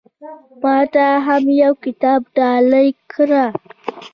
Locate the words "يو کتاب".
1.63-2.19